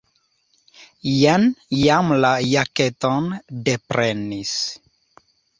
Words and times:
Jen 1.15 1.45
jam 1.81 2.09
la 2.25 2.33
jaketon 2.53 3.31
deprenis. 3.69 4.59